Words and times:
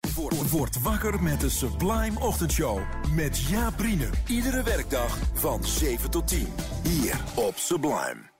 Word, 0.00 0.50
word 0.50 0.82
wakker 0.82 1.22
met 1.22 1.40
de 1.40 1.48
Sublime 1.48 2.20
Ochtendshow. 2.20 2.80
Met 3.14 3.38
Jaap 3.38 3.80
Riene. 3.80 4.08
Iedere 4.26 4.62
werkdag 4.62 5.18
van 5.34 5.64
7 5.64 6.10
tot 6.10 6.28
10. 6.28 6.46
Hier 6.82 7.20
op 7.34 7.56
Sublime. 7.56 8.30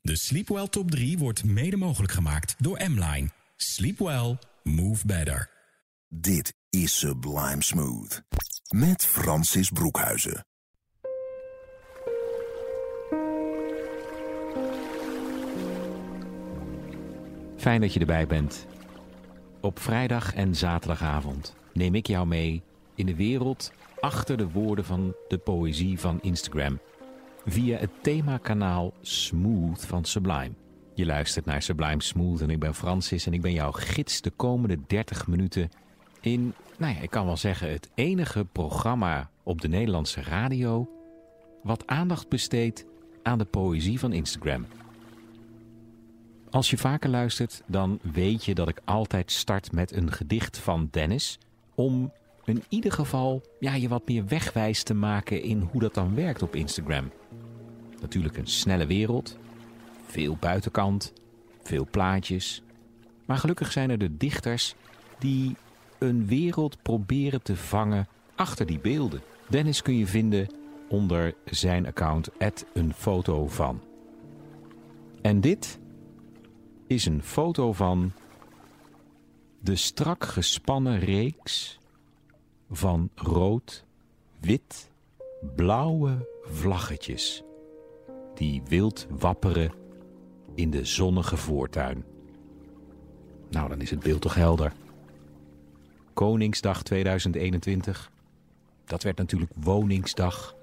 De 0.00 0.16
Sleepwell 0.16 0.68
Top 0.68 0.90
3 0.90 1.18
wordt 1.18 1.44
mede 1.44 1.76
mogelijk 1.76 2.12
gemaakt 2.12 2.54
door 2.58 2.80
M-Line. 2.88 3.28
Sleep 3.56 3.98
well, 3.98 4.38
move 4.62 5.06
better. 5.06 5.50
Dit 6.08 6.54
is 6.70 6.98
Sublime 6.98 7.62
Smooth. 7.62 8.22
Met 8.68 9.04
Francis 9.04 9.70
Broekhuizen. 9.70 10.44
Fijn 17.56 17.80
dat 17.80 17.92
je 17.92 18.00
erbij 18.00 18.26
bent. 18.26 18.66
Op 19.60 19.78
vrijdag 19.78 20.34
en 20.34 20.54
zaterdagavond 20.54 21.56
neem 21.72 21.94
ik 21.94 22.06
jou 22.06 22.26
mee 22.26 22.62
in 22.94 23.06
de 23.06 23.14
wereld 23.14 23.72
achter 24.00 24.36
de 24.36 24.50
woorden 24.50 24.84
van 24.84 25.14
de 25.28 25.38
poëzie 25.38 25.98
van 25.98 26.18
Instagram. 26.22 26.78
Via 27.46 27.78
het 27.78 27.90
themakanaal 28.02 28.92
Smooth 29.00 29.86
van 29.86 30.04
Sublime. 30.04 30.50
Je 30.94 31.06
luistert 31.06 31.44
naar 31.44 31.62
Sublime 31.62 32.02
Smooth 32.02 32.40
en 32.40 32.50
ik 32.50 32.58
ben 32.58 32.74
Francis 32.74 33.26
en 33.26 33.32
ik 33.32 33.40
ben 33.40 33.52
jouw 33.52 33.72
gids 33.72 34.20
de 34.20 34.30
komende 34.30 34.78
30 34.86 35.26
minuten 35.26 35.68
in, 36.20 36.54
nou 36.78 36.94
ja, 36.94 37.00
ik 37.00 37.10
kan 37.10 37.26
wel 37.26 37.36
zeggen, 37.36 37.70
het 37.70 37.90
enige 37.94 38.44
programma 38.44 39.30
op 39.42 39.60
de 39.60 39.68
Nederlandse 39.68 40.22
radio 40.22 40.90
wat 41.62 41.86
aandacht 41.86 42.28
besteedt 42.28 42.84
aan 43.22 43.38
de 43.38 43.44
poëzie 43.44 43.98
van 43.98 44.12
Instagram. 44.12 44.66
Als 46.50 46.70
je 46.70 46.78
vaker 46.78 47.10
luistert, 47.10 47.62
dan 47.66 47.98
weet 48.12 48.44
je 48.44 48.54
dat 48.54 48.68
ik 48.68 48.80
altijd 48.84 49.32
start 49.32 49.72
met 49.72 49.92
een 49.92 50.12
gedicht 50.12 50.58
van 50.58 50.88
Dennis. 50.90 51.38
Om 51.74 52.12
in 52.44 52.62
ieder 52.68 52.92
geval 52.92 53.42
ja, 53.60 53.74
je 53.74 53.88
wat 53.88 54.08
meer 54.08 54.26
wegwijs 54.26 54.82
te 54.82 54.94
maken 54.94 55.42
in 55.42 55.60
hoe 55.60 55.80
dat 55.80 55.94
dan 55.94 56.14
werkt 56.14 56.42
op 56.42 56.54
Instagram. 56.54 57.10
Natuurlijk 58.00 58.36
een 58.36 58.46
snelle 58.46 58.86
wereld, 58.86 59.36
veel 60.06 60.36
buitenkant, 60.40 61.12
veel 61.62 61.86
plaatjes. 61.90 62.62
Maar 63.24 63.36
gelukkig 63.36 63.72
zijn 63.72 63.90
er 63.90 63.98
de 63.98 64.16
dichters 64.16 64.74
die 65.18 65.56
een 65.98 66.26
wereld 66.26 66.82
proberen 66.82 67.42
te 67.42 67.56
vangen 67.56 68.08
achter 68.34 68.66
die 68.66 68.78
beelden. 68.78 69.20
Dennis 69.48 69.82
kun 69.82 69.96
je 69.96 70.06
vinden 70.06 70.48
onder 70.88 71.34
zijn 71.44 71.86
account 71.86 72.28
een 72.72 72.92
foto 72.94 73.46
van. 73.46 73.80
En 75.22 75.40
dit 75.40 75.79
is 76.90 77.06
een 77.06 77.22
foto 77.22 77.72
van 77.72 78.12
de 79.60 79.76
strak 79.76 80.24
gespannen 80.24 80.98
reeks 80.98 81.78
van 82.70 83.10
rood, 83.14 83.84
wit, 84.40 84.90
blauwe 85.56 86.28
vlaggetjes 86.42 87.42
die 88.34 88.62
wild 88.68 89.06
wapperen 89.10 89.72
in 90.54 90.70
de 90.70 90.84
zonnige 90.84 91.36
voortuin. 91.36 92.04
Nou, 93.50 93.68
dan 93.68 93.80
is 93.80 93.90
het 93.90 94.00
beeld 94.00 94.20
toch 94.20 94.34
helder. 94.34 94.72
Koningsdag 96.12 96.82
2021. 96.82 98.10
Dat 98.84 99.02
werd 99.02 99.16
natuurlijk 99.16 99.52
Woningsdag. 99.54 100.54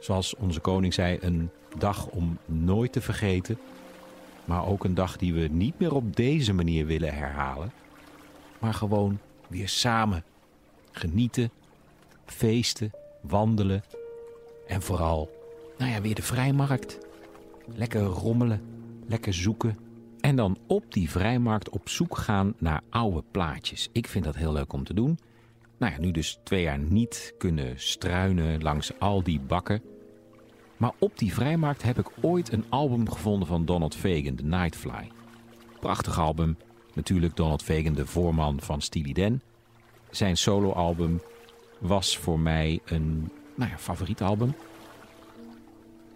Zoals 0.00 0.36
onze 0.36 0.60
koning 0.60 0.94
zei, 0.94 1.18
een 1.20 1.50
dag 1.78 2.06
om 2.06 2.38
nooit 2.46 2.92
te 2.92 3.00
vergeten. 3.00 3.58
Maar 4.50 4.66
ook 4.66 4.84
een 4.84 4.94
dag 4.94 5.16
die 5.16 5.34
we 5.34 5.48
niet 5.50 5.78
meer 5.78 5.94
op 5.94 6.16
deze 6.16 6.52
manier 6.52 6.86
willen 6.86 7.14
herhalen. 7.14 7.72
Maar 8.58 8.74
gewoon 8.74 9.18
weer 9.48 9.68
samen 9.68 10.24
genieten, 10.90 11.50
feesten, 12.24 12.90
wandelen. 13.20 13.82
En 14.66 14.82
vooral, 14.82 15.30
nou 15.78 15.90
ja, 15.90 16.00
weer 16.00 16.14
de 16.14 16.22
vrijmarkt. 16.22 16.98
Lekker 17.74 18.02
rommelen, 18.02 18.62
lekker 19.06 19.34
zoeken. 19.34 19.76
En 20.20 20.36
dan 20.36 20.58
op 20.66 20.92
die 20.92 21.10
vrijmarkt 21.10 21.68
op 21.68 21.88
zoek 21.88 22.16
gaan 22.16 22.54
naar 22.58 22.82
oude 22.88 23.22
plaatjes. 23.30 23.88
Ik 23.92 24.06
vind 24.06 24.24
dat 24.24 24.36
heel 24.36 24.52
leuk 24.52 24.72
om 24.72 24.84
te 24.84 24.94
doen. 24.94 25.18
Nou 25.78 25.92
ja, 25.92 26.00
nu 26.00 26.10
dus 26.10 26.38
twee 26.44 26.62
jaar 26.62 26.78
niet 26.78 27.34
kunnen 27.38 27.72
struinen 27.76 28.62
langs 28.62 28.98
al 28.98 29.22
die 29.22 29.40
bakken. 29.40 29.82
Maar 30.80 30.92
op 30.98 31.18
die 31.18 31.34
vrijmarkt 31.34 31.82
heb 31.82 31.98
ik 31.98 32.10
ooit 32.20 32.52
een 32.52 32.64
album 32.68 33.10
gevonden 33.10 33.48
van 33.48 33.64
Donald 33.64 33.94
Fagan, 33.94 34.34
The 34.34 34.44
Nightfly. 34.44 35.10
Prachtig 35.80 36.18
album. 36.18 36.56
Natuurlijk 36.94 37.36
Donald 37.36 37.62
Fagan, 37.62 37.92
de 37.92 38.06
voorman 38.06 38.60
van 38.60 38.80
Steely 38.80 39.12
Dan. 39.12 39.40
Zijn 40.10 40.36
soloalbum 40.36 41.20
was 41.78 42.18
voor 42.18 42.38
mij 42.38 42.80
een 42.84 43.30
nou 43.54 43.70
ja, 43.70 43.78
favoriet 43.78 44.22
album. 44.22 44.54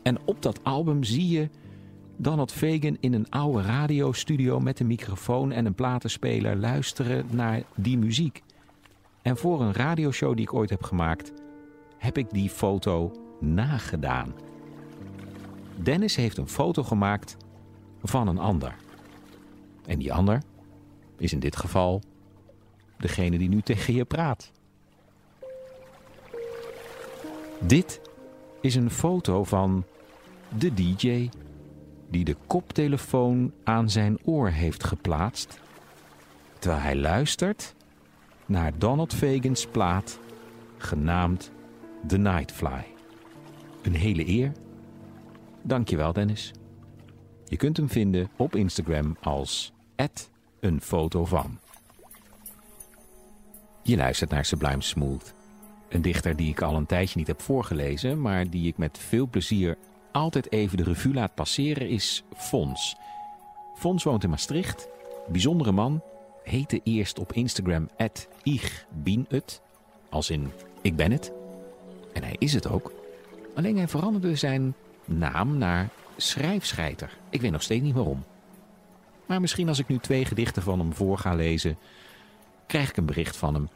En 0.03 0.19
op 0.25 0.43
dat 0.43 0.61
album 0.63 1.03
zie 1.03 1.29
je 1.29 1.49
Donald 2.17 2.53
Fagan 2.53 2.97
in 3.01 3.13
een 3.13 3.31
oude 3.31 3.63
radiostudio 3.63 4.61
met 4.61 4.81
een 4.81 4.87
microfoon 4.87 5.53
en 5.53 5.67
een 5.67 5.75
platenspeler 5.75 6.57
luisteren 6.57 7.27
naar 7.31 7.63
die 7.75 7.99
muziek. 7.99 8.43
En 9.23 9.37
voor 9.37 9.61
een 9.61 9.73
radioshow 9.73 10.37
die 10.37 10.45
ik 10.45 10.55
ooit 10.55 10.71
heb 10.71 10.83
gemaakt, 10.83 11.33
heb 11.99 12.19
ik 12.19 12.31
die 12.31 12.51
foto 12.51 13.13
nagedaan. 13.41 14.35
Dennis 15.77 16.17
heeft 16.17 16.37
een 16.37 16.49
foto 16.49 16.83
gemaakt 16.83 17.37
van 18.03 18.29
een 18.29 18.39
ander. 18.39 18.77
En 19.87 19.99
die 19.99 20.13
ander 20.13 20.43
is 21.19 21.33
in 21.33 21.41
dit 21.41 21.57
geval 21.57 22.03
degene 22.97 23.39
die 23.39 23.49
nu 23.49 23.61
tegen 23.61 23.95
je 23.95 24.05
praat. 24.05 24.53
Dit 27.61 28.01
is 28.61 28.75
een 28.75 28.91
foto 28.91 29.45
van 29.45 29.85
de 30.59 30.75
DJ 30.75 31.29
die 32.09 32.25
de 32.25 32.37
koptelefoon 32.47 33.53
aan 33.65 33.91
zijn 33.91 34.19
oor 34.25 34.49
heeft 34.49 34.85
geplaatst 34.85 35.61
terwijl 36.59 36.83
hij 36.83 36.97
luistert 36.97 37.75
naar 38.47 38.79
Donald 38.79 39.15
Fagan's 39.15 39.67
plaat 39.67 40.19
genaamd 40.77 41.51
The 42.07 42.17
Nightfly. 42.17 42.85
Een 43.83 43.95
hele 43.95 44.29
eer. 44.29 44.53
Dankjewel 45.67 46.13
Dennis. 46.13 46.53
Je 47.45 47.57
kunt 47.57 47.77
hem 47.77 47.89
vinden 47.89 48.31
op 48.37 48.55
Instagram 48.55 49.17
als 49.21 49.73
een 50.61 50.81
foto 50.81 51.25
van. 51.25 51.59
Je 53.83 53.97
luistert 53.97 54.31
naar 54.31 54.45
Sublime 54.45 54.83
Smooth. 54.83 55.35
Een 55.89 56.03
dichter 56.03 56.37
die 56.37 56.51
ik 56.51 56.63
al 56.63 56.77
een 56.77 56.87
tijdje 56.87 57.19
niet 57.19 57.27
heb 57.27 57.41
voorgelezen, 57.41 58.21
maar 58.21 58.51
die 58.51 58.67
ik 58.67 58.77
met 58.77 58.99
veel 58.99 59.29
plezier 59.29 59.77
altijd 60.13 60.53
even 60.53 60.77
de 60.77 60.83
revue 60.83 61.15
laat 61.15 61.35
passeren, 61.35 61.89
is 61.89 62.25
Fons. 62.37 62.97
Fons 63.77 64.05
woont 64.05 64.25
in 64.25 64.31
Maastricht, 64.31 64.89
bijzondere 65.29 65.73
man, 65.73 66.03
heette 66.43 66.81
eerst 66.83 67.19
op 67.19 67.33
Instagram 67.33 67.89
ich 68.43 68.87
bin 69.03 69.27
het, 69.29 69.61
als 70.09 70.31
in 70.31 70.51
ik 70.83 70.97
ben 70.97 71.13
het. 71.13 71.33
En 72.13 72.23
hij 72.23 72.37
is 72.39 72.53
het 72.53 72.69
ook. 72.69 72.93
Alleen 73.55 73.77
hij 73.77 73.89
veranderde 73.89 74.37
zijn 74.37 74.75
naam 75.05 75.59
naar 75.59 75.89
schrijfscheiter. 76.17 77.19
Ik 77.31 77.41
weet 77.41 77.51
nog 77.51 77.63
steeds 77.63 77.83
niet 77.83 77.95
waarom. 77.95 78.25
Maar 79.27 79.41
misschien 79.41 79.69
als 79.69 79.79
ik 79.79 79.89
nu 79.89 79.99
twee 79.99 80.25
gedichten 80.25 80.63
van 80.63 80.79
hem 80.79 80.95
voor 80.95 81.19
ga 81.19 81.35
lezen, 81.35 81.79
krijg 82.67 82.89
ik 82.89 82.97
een 82.97 83.07
bericht 83.07 83.37
van 83.37 83.55
hem. 83.55 83.69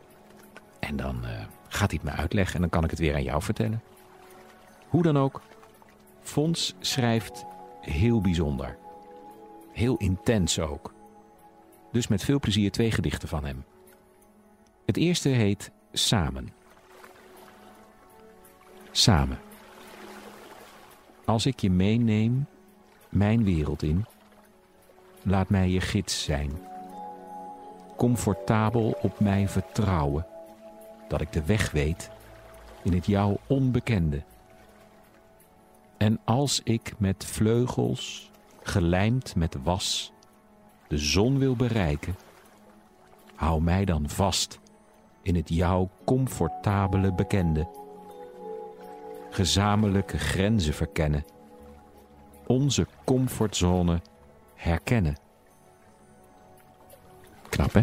En 0.81 0.97
dan 0.97 1.25
uh, 1.25 1.31
gaat 1.69 1.91
hij 1.91 2.01
het 2.03 2.11
me 2.11 2.11
uitleggen 2.11 2.55
en 2.55 2.61
dan 2.61 2.71
kan 2.71 2.85
ik 2.85 2.91
het 2.91 2.99
weer 2.99 3.15
aan 3.15 3.23
jou 3.23 3.43
vertellen. 3.43 3.83
Hoe 4.89 5.03
dan 5.03 5.19
ook, 5.19 5.41
Fons 6.23 6.75
schrijft 6.81 7.45
heel 7.81 8.21
bijzonder. 8.21 8.77
Heel 9.73 9.97
intens 9.97 10.59
ook. 10.59 10.93
Dus 11.93 12.07
met 12.07 12.25
veel 12.25 12.41
plezier 12.41 12.71
twee 12.71 12.91
gedichten 12.91 13.29
van 13.29 13.45
hem. 13.45 13.65
Het 14.87 14.97
eerste 14.97 15.29
heet 15.29 15.71
Samen. 15.93 16.53
Samen. 18.91 19.39
Als 21.29 21.47
ik 21.47 21.61
je 21.61 21.71
meeneem, 21.71 22.47
mijn 23.09 23.45
wereld 23.45 23.83
in, 23.83 24.05
laat 25.23 25.49
mij 25.49 25.69
je 25.69 25.81
gids 25.81 26.23
zijn. 26.25 26.51
comfortabel 27.97 28.99
op 29.03 29.21
mij 29.21 29.49
vertrouwen. 29.49 30.27
Dat 31.09 31.21
ik 31.21 31.33
de 31.33 31.45
weg 31.45 31.71
weet 31.71 32.11
in 32.83 32.93
het 32.93 33.07
jou 33.07 33.37
onbekende. 33.47 34.23
En 35.97 36.19
als 36.25 36.61
ik 36.65 36.95
met 36.99 37.25
vleugels, 37.25 38.31
gelijmd 38.63 39.37
met 39.37 39.57
was, 39.63 40.13
de 40.89 40.99
zon 40.99 41.39
wil 41.39 41.57
bereiken, 41.57 42.17
hou 43.35 43.63
mij 43.63 43.85
dan 43.85 44.09
vast 44.09 44.59
in 45.23 45.35
het 45.37 45.49
jou 45.49 45.89
comfortabele 46.05 47.13
bekende. 47.13 47.69
Gezamenlijke 49.31 50.19
grenzen 50.19 50.75
verkennen, 50.75 51.25
onze 52.47 52.87
comfortzone 53.05 54.01
herkennen. 54.55 55.17
Knap 57.49 57.73
hè? 57.73 57.83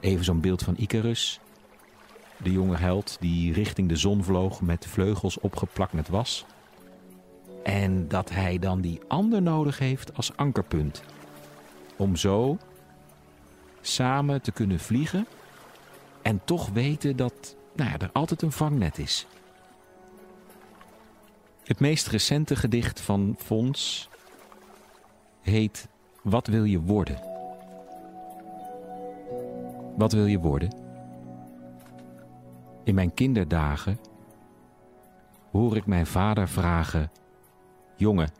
Even 0.00 0.24
zo'n 0.24 0.40
beeld 0.40 0.62
van 0.62 0.76
Icarus, 0.76 1.40
de 2.42 2.52
jonge 2.52 2.76
held 2.76 3.16
die 3.20 3.52
richting 3.52 3.88
de 3.88 3.96
zon 3.96 4.24
vloog 4.24 4.60
met 4.60 4.86
vleugels 4.86 5.40
opgeplakt 5.40 5.92
met 5.92 6.08
was. 6.08 6.44
En 7.62 8.08
dat 8.08 8.30
hij 8.30 8.58
dan 8.58 8.80
die 8.80 9.00
ander 9.08 9.42
nodig 9.42 9.78
heeft 9.78 10.16
als 10.16 10.36
ankerpunt. 10.36 11.02
Om 11.96 12.16
zo 12.16 12.58
samen 13.80 14.42
te 14.42 14.52
kunnen 14.52 14.80
vliegen 14.80 15.26
en 16.22 16.40
toch 16.44 16.68
weten 16.68 17.16
dat 17.16 17.56
nou 17.74 17.90
ja, 17.90 17.98
er 17.98 18.10
altijd 18.12 18.42
een 18.42 18.52
vangnet 18.52 18.98
is. 18.98 19.26
Het 21.64 21.80
meest 21.80 22.06
recente 22.06 22.56
gedicht 22.56 23.00
van 23.00 23.34
Fons 23.38 24.08
heet 25.40 25.88
Wat 26.22 26.46
wil 26.46 26.64
je 26.64 26.80
worden? 26.80 27.22
Wat 29.96 30.12
wil 30.12 30.26
je 30.26 30.38
worden? 30.38 30.74
In 32.84 32.94
mijn 32.94 33.14
kinderdagen 33.14 33.98
hoor 35.50 35.76
ik 35.76 35.86
mijn 35.86 36.06
vader 36.06 36.48
vragen: 36.48 37.10
Jongen, 37.96 38.30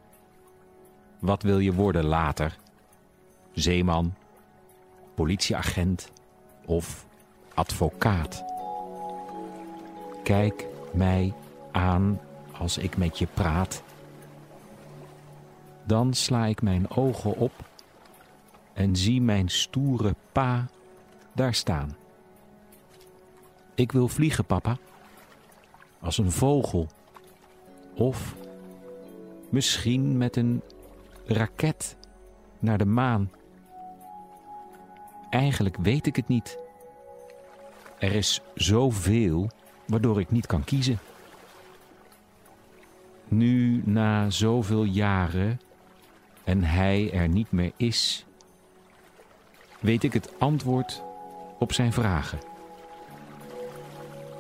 wat 1.19 1.43
wil 1.43 1.59
je 1.59 1.73
worden 1.73 2.05
later? 2.05 2.57
Zeeman, 3.53 4.15
politieagent 5.15 6.13
of 6.67 7.07
advocaat? 7.55 8.45
Kijk 10.23 10.67
mij 10.93 11.35
aan 11.73 12.21
als 12.61 12.79
ik 12.79 12.97
met 12.97 13.19
je 13.19 13.27
praat. 13.27 13.83
Dan 15.85 16.15
sla 16.15 16.47
ik 16.47 16.62
mijn 16.62 16.91
ogen 16.91 17.37
op 17.37 17.53
en 18.73 18.97
zie 18.97 19.21
mijn 19.21 19.49
stoere 19.49 20.15
pa 20.33 20.69
daar 21.33 21.55
staan. 21.55 21.97
Ik 23.75 23.93
wil 23.93 24.09
vliegen, 24.09 24.45
papa. 24.45 24.77
Als 26.01 26.19
een 26.19 26.33
vogel. 26.33 26.89
Of 27.95 28.35
misschien 29.49 30.19
met 30.19 30.37
een 30.37 30.62
raket 31.25 31.97
naar 32.59 32.79
de 32.79 32.85
maan. 32.85 33.31
Eigenlijk 35.31 35.77
weet 35.77 36.07
ik 36.07 36.17
het 36.17 36.29
niet. 36.29 36.59
Er 37.99 38.12
is 38.12 38.41
zoveel 38.55 39.51
waardoor 39.87 40.21
ik 40.21 40.31
niet 40.31 40.47
kan 40.47 40.65
kiezen. 40.65 40.99
Nu, 43.31 43.82
na 43.85 44.31
zoveel 44.31 44.85
jaren 44.85 45.61
en 46.44 46.65
hij 46.65 47.12
er 47.12 47.29
niet 47.29 47.53
meer 47.53 47.73
is, 47.77 48.27
weet 49.81 50.03
ik 50.03 50.12
het 50.12 50.38
antwoord 50.38 51.03
op 51.59 51.73
zijn 51.73 51.93
vragen. 51.93 52.38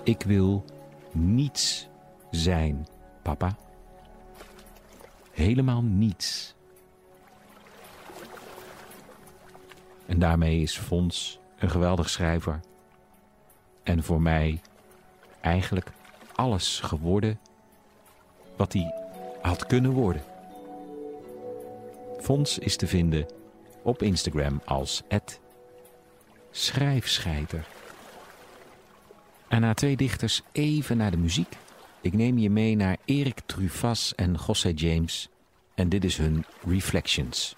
Ik 0.04 0.22
wil 0.22 0.64
niets 1.12 1.88
zijn, 2.30 2.86
papa. 3.22 3.56
Helemaal 5.30 5.82
niets. 5.82 6.54
En 10.06 10.18
daarmee 10.18 10.60
is 10.60 10.78
Fons 10.78 11.40
een 11.58 11.70
geweldig 11.70 12.10
schrijver. 12.10 12.60
En 13.82 14.02
voor 14.02 14.22
mij 14.22 14.60
eigenlijk 15.40 15.92
alles 16.34 16.80
geworden 16.80 17.38
wat 18.60 18.72
hij 18.72 18.94
had 19.42 19.66
kunnen 19.66 19.90
worden. 19.90 20.22
Fons 22.20 22.58
is 22.58 22.76
te 22.76 22.86
vinden 22.86 23.26
op 23.82 24.02
Instagram 24.02 24.60
als 24.64 25.02
schrijfscheiter. 26.50 27.66
En 29.48 29.60
na 29.60 29.74
twee 29.74 29.96
dichters 29.96 30.42
even 30.52 30.96
naar 30.96 31.10
de 31.10 31.16
muziek. 31.16 31.56
Ik 32.00 32.12
neem 32.12 32.38
je 32.38 32.50
mee 32.50 32.76
naar 32.76 32.96
Erik 33.04 33.40
Trufas 33.46 34.14
en 34.14 34.38
José 34.46 34.72
James. 34.74 35.28
En 35.74 35.88
dit 35.88 36.04
is 36.04 36.16
hun 36.16 36.44
Reflections. 36.66 37.54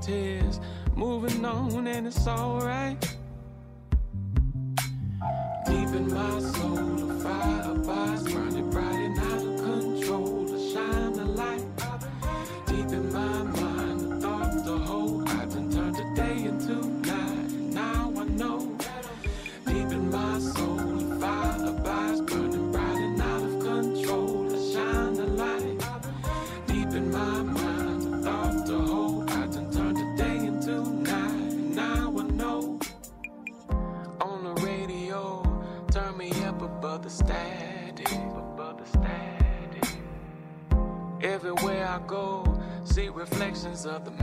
Tears, 0.00 0.60
moving 0.94 1.44
on, 1.44 1.86
and 1.86 2.06
it's 2.06 2.26
alright. 2.26 3.19
Reflections 43.84 43.86
of 43.86 44.04
the 44.04 44.19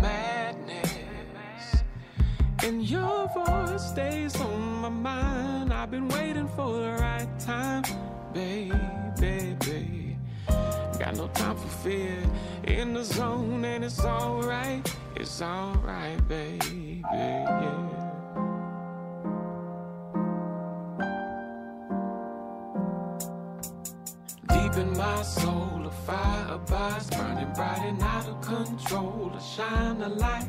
out 28.01 28.27
of 28.27 28.41
control. 28.41 29.31
To 29.33 29.39
shine 29.39 30.01
a 30.01 30.09
light. 30.09 30.47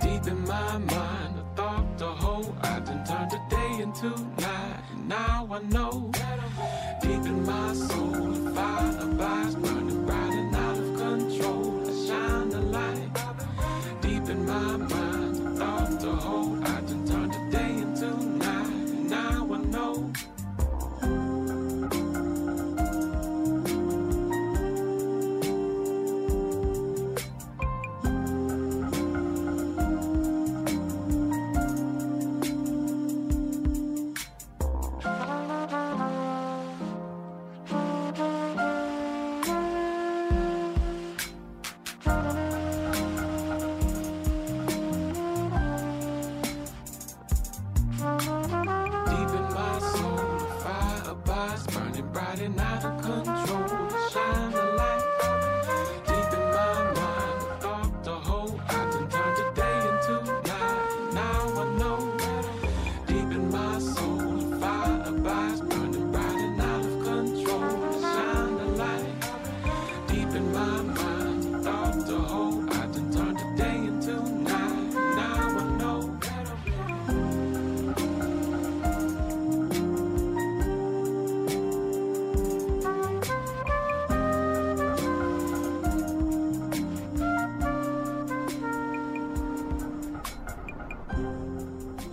Deep 0.00 0.26
in 0.26 0.40
my 0.46 0.78
mind, 0.78 1.34
a 1.38 1.44
thought 1.56 1.98
to 1.98 2.06
hold. 2.06 2.56
I 2.62 2.80
done 2.80 3.04
turned 3.04 3.30
the 3.30 3.40
day 3.50 3.82
into 3.82 4.10
night. 4.40 4.84
And 4.92 5.08
Now 5.08 5.48
I 5.50 5.60
know. 5.74 6.10
Deep 7.02 7.24
in 7.32 7.44
my 7.44 7.72
soul, 7.74 8.27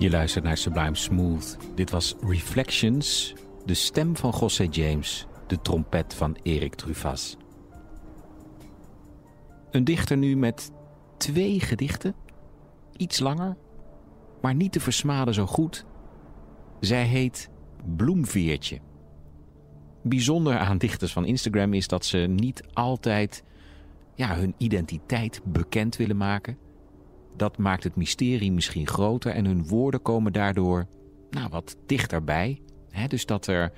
Je 0.06 0.12
luistert 0.12 0.44
naar 0.44 0.58
Sublime 0.58 0.96
Smooth. 0.96 1.58
Dit 1.76 1.90
was 1.90 2.16
Reflections, 2.22 3.34
de 3.66 3.74
stem 3.74 4.16
van 4.16 4.34
José 4.40 4.68
James, 4.72 5.28
de 5.48 5.62
trompet 5.62 6.14
van 6.14 6.38
Erik 6.44 6.76
Truffaz. 6.76 7.36
Een 9.72 9.84
dichter 9.84 10.18
nu 10.18 10.36
met 10.36 10.72
twee 11.18 11.60
gedichten, 11.60 12.16
iets 12.98 13.20
langer, 13.20 13.58
maar 14.42 14.56
niet 14.56 14.72
te 14.72 14.80
versmaden 14.80 15.34
zo 15.34 15.46
goed. 15.46 15.86
Zij 16.80 17.04
heet 17.04 17.50
Bloemveertje. 17.96 18.80
Bijzonder 20.04 20.58
aan 20.58 20.78
dichters 20.78 21.14
van 21.14 21.26
Instagram 21.26 21.74
is 21.74 21.88
dat 21.88 22.06
ze 22.06 22.18
niet 22.18 22.64
altijd 22.74 23.44
ja, 24.16 24.36
hun 24.36 24.54
identiteit 24.58 25.42
bekend 25.44 25.96
willen 25.96 26.18
maken. 26.18 26.58
Dat 27.36 27.58
maakt 27.58 27.84
het 27.84 27.96
mysterie 27.96 28.52
misschien 28.52 28.88
groter 28.88 29.32
en 29.32 29.46
hun 29.46 29.68
woorden 29.68 30.02
komen 30.02 30.34
daardoor 30.34 30.88
nou, 31.30 31.50
wat 31.50 31.76
dichterbij. 31.86 32.62
He, 32.90 33.08
dus 33.08 33.26
dat 33.26 33.48
er, 33.48 33.72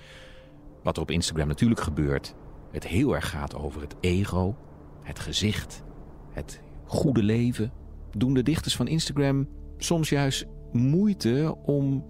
wat 0.84 0.96
er 0.96 1.02
op 1.02 1.12
Instagram 1.12 1.48
natuurlijk 1.48 1.82
gebeurt, 1.82 2.36
het 2.72 2.88
heel 2.88 3.16
erg 3.16 3.30
gaat 3.30 3.56
over 3.56 3.82
het 3.82 3.96
ego, 4.00 4.56
het 5.04 5.20
gezicht, 5.20 5.84
het 6.32 6.62
goede 6.86 7.24
leven. 7.24 7.72
Doen 8.12 8.34
de 8.34 8.44
dichters 8.44 8.76
van 8.76 8.88
Instagram 8.88 9.48
soms 9.78 10.10
juist 10.10 10.46
moeite 10.72 11.56
om 11.64 12.06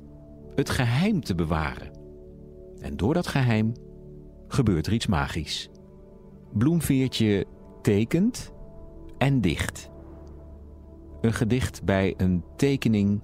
het 0.56 0.70
geheim 0.70 1.22
te 1.22 1.36
bewaren. 1.36 1.92
En 2.80 2.98
door 2.98 3.14
dat 3.14 3.28
geheim 3.28 3.74
gebeurt 4.48 4.88
er 4.88 4.94
iets 4.94 5.08
magisch. 5.08 5.70
Bloemveertje 6.54 7.46
tekent 7.82 8.52
en 9.18 9.42
dicht. 9.42 9.90
Een 11.28 11.34
gedicht 11.34 11.84
bij 11.84 12.14
een 12.18 12.44
tekening 12.56 13.24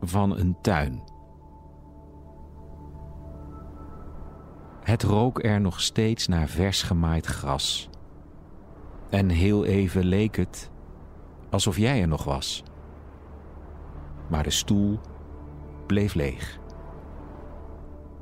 van 0.00 0.38
een 0.38 0.56
tuin. 0.60 1.02
Het 4.80 5.02
rook 5.02 5.44
er 5.44 5.60
nog 5.60 5.80
steeds 5.80 6.26
naar 6.26 6.48
vers 6.48 6.82
gemaaid 6.82 7.26
gras. 7.26 7.90
En 9.10 9.28
heel 9.28 9.64
even 9.64 10.04
leek 10.04 10.36
het 10.36 10.70
alsof 11.50 11.76
jij 11.76 12.00
er 12.00 12.08
nog 12.08 12.24
was. 12.24 12.62
Maar 14.28 14.42
de 14.42 14.50
stoel 14.50 14.98
bleef 15.86 16.14
leeg. 16.14 16.58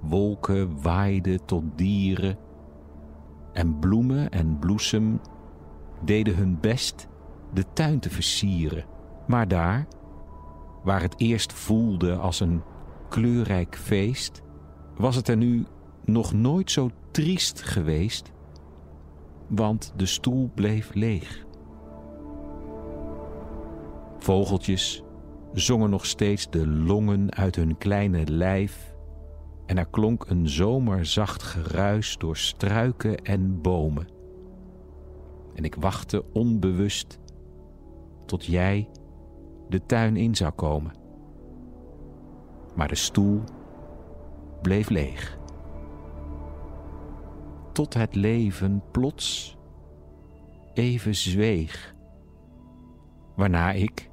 Wolken 0.01 0.83
waaiden 0.83 1.45
tot 1.45 1.65
dieren 1.75 2.39
en 3.53 3.79
bloemen 3.79 4.31
en 4.31 4.59
bloesem 4.59 5.21
deden 6.05 6.37
hun 6.37 6.61
best 6.61 7.09
de 7.53 7.65
tuin 7.73 8.01
te 8.01 8.11
versieren. 8.11 8.95
Maar 9.27 9.49
daar, 9.49 9.87
waar 10.83 11.03
het 11.03 11.15
eerst 11.17 11.53
voelde 11.53 12.17
als 12.17 12.41
een 12.41 12.63
kleurrijk 13.09 13.77
feest, 13.77 14.43
was 14.97 15.17
het 15.17 15.29
er 15.29 15.37
nu 15.37 15.67
nog 16.05 16.33
nooit 16.33 16.71
zo 16.71 16.91
triest 17.11 17.63
geweest, 17.63 18.33
want 19.49 19.93
de 19.97 20.07
stoel 20.07 20.51
bleef 20.55 20.95
leeg. 20.95 21.45
Vogeltjes 24.19 25.03
zongen 25.53 25.91
nog 25.91 26.07
steeds 26.07 26.51
de 26.51 26.67
longen 26.69 27.33
uit 27.35 27.57
hun 27.57 27.79
kleine 27.79 28.27
lijf 28.27 28.95
en 29.67 29.79
er 29.79 29.87
klonk 29.87 30.25
een 30.29 30.49
zomerzacht 30.49 31.43
geruis 31.43 32.17
door 32.19 32.37
struiken 32.37 33.17
en 33.17 33.61
bomen. 33.61 34.09
En 35.55 35.65
ik 35.65 35.75
wachtte 35.75 36.25
onbewust 36.33 37.19
tot 38.27 38.45
jij 38.45 38.89
de 39.69 39.87
tuin 39.87 40.17
in 40.17 40.35
zou 40.35 40.53
komen. 40.53 40.93
Maar 42.75 42.89
de 42.89 42.95
stoel 42.95 43.43
bleef 44.63 44.89
leeg. 44.89 45.39
Tot 47.73 47.95
het 47.95 48.15
leven 48.15 48.83
plots 48.91 49.57
even 50.75 51.15
zweeg, 51.15 51.95
waarna 53.37 53.73
ik 53.73 54.11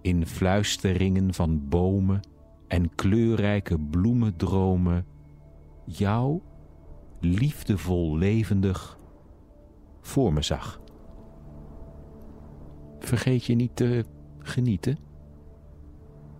in 0.00 0.26
fluisteringen 0.26 1.34
van 1.34 1.68
bomen 1.68 2.20
en 2.68 2.94
kleurrijke 2.94 3.78
bloemendromen 3.78 5.06
jou 5.84 6.40
liefdevol 7.20 8.16
levendig 8.16 8.98
voor 10.00 10.32
me 10.32 10.42
zag. 10.42 10.80
Vergeet 12.98 13.44
je 13.44 13.54
niet 13.54 13.76
te 13.76 14.04
genieten, 14.48 14.98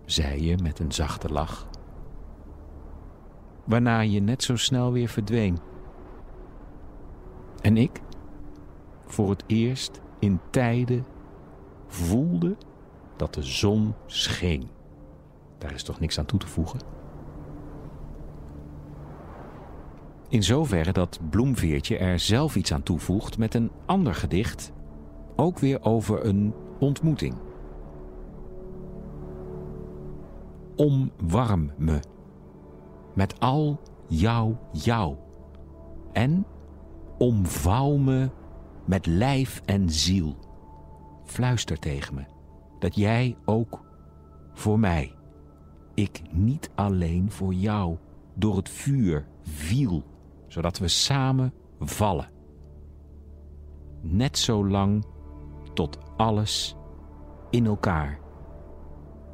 zei 0.04 0.44
je 0.44 0.56
met 0.62 0.78
een 0.78 0.92
zachte 0.92 1.28
lach, 1.28 1.68
waarna 3.64 4.00
je 4.00 4.20
net 4.20 4.42
zo 4.42 4.56
snel 4.56 4.92
weer 4.92 5.08
verdween. 5.08 5.58
En 7.60 7.76
ik, 7.76 8.00
voor 9.06 9.30
het 9.30 9.44
eerst 9.46 10.00
in 10.18 10.40
tijden, 10.50 11.04
voelde 11.86 12.56
dat 13.16 13.34
de 13.34 13.42
zon 13.42 13.94
scheen. 14.06 14.68
Daar 15.58 15.74
is 15.74 15.82
toch 15.82 16.00
niks 16.00 16.18
aan 16.18 16.26
toe 16.26 16.38
te 16.38 16.46
voegen? 16.46 16.80
In 20.28 20.42
zoverre 20.42 20.92
dat 20.92 21.18
Bloemveertje 21.30 21.96
er 21.96 22.18
zelf 22.18 22.56
iets 22.56 22.72
aan 22.72 22.82
toevoegt 22.82 23.38
met 23.38 23.54
een 23.54 23.70
ander 23.86 24.14
gedicht, 24.14 24.72
ook 25.36 25.58
weer 25.58 25.82
over 25.82 26.24
een 26.24 26.54
ontmoeting. 26.78 27.34
Omwarm 30.78 31.72
me 31.76 32.00
met 33.14 33.40
al 33.40 33.80
jouw 34.06 34.58
jou 34.72 35.16
en 36.12 36.46
omvouw 37.18 37.96
me 37.96 38.30
met 38.84 39.06
lijf 39.06 39.62
en 39.64 39.90
ziel. 39.90 40.36
Fluister 41.24 41.78
tegen 41.78 42.14
me 42.14 42.24
dat 42.78 42.94
jij 42.96 43.36
ook 43.44 43.84
voor 44.52 44.78
mij, 44.78 45.14
ik 45.94 46.22
niet 46.30 46.70
alleen 46.74 47.30
voor 47.30 47.54
jou, 47.54 47.96
door 48.34 48.56
het 48.56 48.68
vuur 48.68 49.26
viel, 49.42 50.02
zodat 50.46 50.78
we 50.78 50.88
samen 50.88 51.52
vallen. 51.80 52.30
Net 54.00 54.38
zo 54.38 54.68
lang 54.68 55.04
tot 55.74 55.98
alles 56.16 56.76
in 57.50 57.66
elkaar 57.66 58.20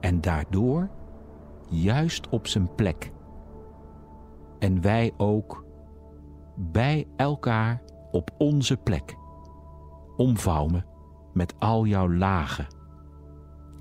en 0.00 0.20
daardoor 0.20 0.90
juist 1.68 2.28
op 2.28 2.46
zijn 2.46 2.74
plek. 2.74 3.12
En 4.58 4.80
wij 4.80 5.12
ook 5.16 5.64
bij 6.56 7.06
elkaar 7.16 7.82
op 8.10 8.30
onze 8.38 8.76
plek. 8.76 9.16
Omvouw 10.16 10.66
me 10.66 10.82
met 11.32 11.54
al 11.58 11.86
jouw 11.86 12.12
lagen 12.12 12.66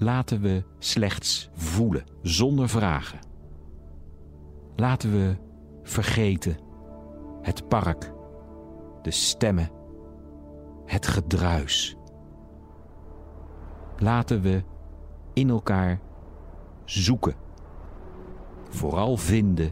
laten 0.03 0.41
we 0.41 0.63
slechts 0.79 1.49
voelen, 1.53 2.03
zonder 2.21 2.69
vragen. 2.69 3.19
Laten 4.75 5.11
we 5.11 5.35
vergeten 5.83 6.57
het 7.41 7.67
park, 7.67 8.13
de 9.01 9.11
stemmen, 9.11 9.71
het 10.85 11.07
gedruis. 11.07 11.95
Laten 13.97 14.41
we 14.41 14.63
in 15.33 15.49
elkaar 15.49 15.99
zoeken, 16.85 17.35
vooral 18.73 19.17
vinden 19.17 19.71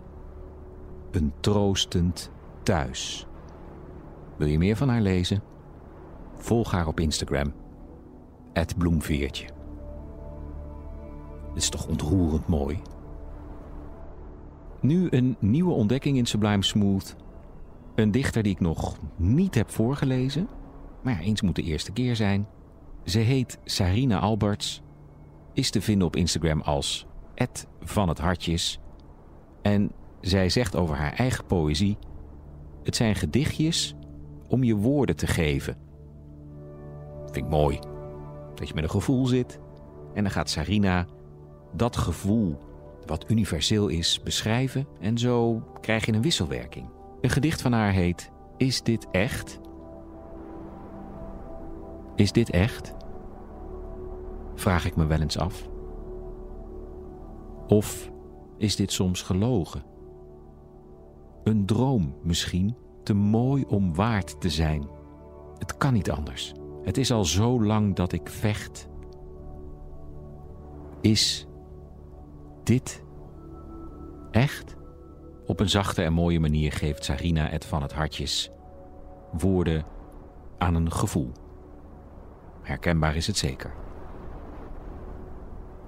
een 1.12 1.34
troostend 1.39 2.31
thuis. 2.63 3.27
Wil 4.38 4.48
je 4.48 4.58
meer 4.58 4.75
van 4.75 4.89
haar 4.89 5.01
lezen? 5.01 5.43
Volg 6.36 6.72
haar 6.72 6.88
op 6.88 7.00
Instagram, 7.00 7.53
het 8.53 8.77
bloemveertje. 8.77 9.46
Het 11.48 11.62
is 11.62 11.70
toch 11.70 11.88
ontroerend 11.88 12.48
mooi. 12.48 12.81
Nu 14.79 15.08
een 15.10 15.36
nieuwe 15.39 15.74
ontdekking 15.74 16.17
in 16.17 16.25
Sublime 16.25 16.63
Smooth. 16.63 17.15
Een 17.96 18.12
dichter 18.12 18.43
die 18.43 18.51
ik 18.51 18.60
nog 18.60 18.98
niet 19.15 19.55
heb 19.55 19.70
voorgelezen. 19.70 20.48
Maar 21.01 21.20
eens 21.20 21.41
moet 21.41 21.55
de 21.55 21.63
eerste 21.63 21.91
keer 21.91 22.15
zijn. 22.15 22.48
Ze 23.03 23.20
heet 23.20 23.60
Sarina 23.63 24.20
Alberts. 24.20 24.81
Is 25.53 25.70
te 25.70 25.81
vinden 25.81 26.08
op 26.08 26.15
Instagram 26.15 26.62
als 26.62 27.08
van 27.84 28.08
het 28.10 28.20
hartjes. 28.20 28.81
En 29.62 29.91
zij 30.22 30.50
zegt 30.50 30.75
over 30.75 30.96
haar 30.96 31.13
eigen 31.13 31.46
poëzie... 31.46 31.98
Het 32.84 32.96
zijn 32.96 33.15
gedichtjes 33.15 33.96
om 34.48 34.63
je 34.63 34.75
woorden 34.75 35.15
te 35.15 35.27
geven. 35.27 35.77
Vind 37.24 37.36
ik 37.36 37.50
mooi. 37.50 37.80
Dat 38.56 38.68
je 38.68 38.74
met 38.74 38.84
een 38.84 38.89
gevoel 38.89 39.25
zit. 39.25 39.60
En 40.13 40.24
dan 40.24 40.32
gaat 40.32 40.50
Sarina 40.50 41.06
dat 41.72 41.98
gevoel, 41.98 42.58
wat 43.06 43.30
universeel 43.30 43.88
is, 43.88 44.22
beschrijven 44.24 44.88
en 45.00 45.18
zo 45.18 45.63
krijg 45.82 46.06
je 46.06 46.13
een 46.13 46.22
wisselwerking. 46.22 46.89
Een 47.22 47.30
gedicht 47.30 47.62
van 47.62 47.72
haar 47.72 47.91
heet 47.91 48.32
Is 48.58 48.82
dit 48.82 49.08
echt? 49.12 49.60
Is 52.15 52.32
dit 52.32 52.50
echt? 52.50 52.94
Vraag 54.56 54.86
ik 54.86 54.96
me 54.96 55.06
wel 55.06 55.20
eens 55.20 55.38
af. 55.38 55.70
Of 57.68 58.12
is 58.62 58.75
dit 58.75 58.91
soms 58.91 59.22
gelogen? 59.22 59.84
Een 61.44 61.65
droom 61.65 62.15
misschien, 62.24 62.75
te 63.03 63.13
mooi 63.13 63.65
om 63.68 63.96
waard 63.96 64.41
te 64.41 64.50
zijn. 64.50 64.88
Het 65.58 65.77
kan 65.77 65.94
niet 65.94 66.12
anders. 66.12 66.53
Het 66.84 66.98
is 66.98 67.12
al 67.12 67.25
zo 67.25 67.63
lang 67.63 67.96
dat 67.96 68.12
ik 68.12 68.30
vecht. 68.30 68.89
Is 71.01 71.48
dit 72.63 73.03
echt? 74.32 74.75
Op 75.46 75.60
een 75.60 75.70
zachte 75.70 76.03
en 76.03 76.13
mooie 76.13 76.39
manier 76.39 76.72
geeft 76.72 77.03
Sarina 77.03 77.48
het 77.48 77.65
van 77.65 77.82
het 77.82 77.94
hartjes 77.94 78.51
woorden 79.32 79.86
aan 80.58 80.75
een 80.75 80.91
gevoel. 80.91 81.32
Herkenbaar 82.62 83.15
is 83.15 83.27
het 83.27 83.38
zeker. 83.38 83.74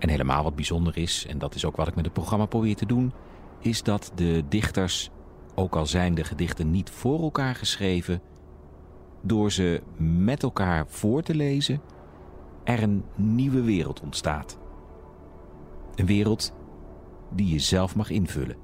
En 0.03 0.09
helemaal 0.09 0.43
wat 0.43 0.55
bijzonder 0.55 0.97
is, 0.97 1.25
en 1.25 1.37
dat 1.37 1.55
is 1.55 1.65
ook 1.65 1.75
wat 1.75 1.87
ik 1.87 1.95
met 1.95 2.05
het 2.05 2.13
programma 2.13 2.45
probeer 2.45 2.75
te 2.75 2.85
doen, 2.85 3.13
is 3.59 3.83
dat 3.83 4.11
de 4.15 4.43
dichters, 4.49 5.09
ook 5.55 5.75
al 5.75 5.85
zijn 5.85 6.15
de 6.15 6.23
gedichten 6.23 6.71
niet 6.71 6.89
voor 6.89 7.21
elkaar 7.21 7.55
geschreven, 7.55 8.21
door 9.21 9.51
ze 9.51 9.81
met 9.97 10.43
elkaar 10.43 10.85
voor 10.87 11.21
te 11.21 11.35
lezen, 11.35 11.81
er 12.63 12.83
een 12.83 13.03
nieuwe 13.15 13.61
wereld 13.61 14.01
ontstaat. 14.01 14.57
Een 15.95 16.05
wereld 16.05 16.53
die 17.29 17.47
je 17.47 17.59
zelf 17.59 17.95
mag 17.95 18.09
invullen. 18.09 18.57